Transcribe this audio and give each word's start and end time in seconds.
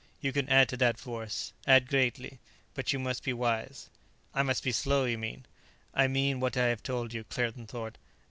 You 0.19 0.33
can 0.33 0.49
add 0.49 0.67
to 0.69 0.77
that 0.77 0.97
force, 0.97 1.53
add 1.67 1.87
greatly; 1.87 2.39
but 2.73 2.91
you 2.91 2.97
must 2.97 3.23
be 3.23 3.33
wise." 3.33 3.91
"I 4.33 4.41
must 4.41 4.63
be 4.63 4.71
slow, 4.71 5.05
you 5.05 5.19
mean." 5.19 5.45
"I 5.93 6.07
mean 6.07 6.39
what 6.39 6.57
I 6.57 6.65
have 6.69 6.81
told 6.81 7.13
you," 7.13 7.23
Claerten 7.23 7.67
thought. 7.67 7.99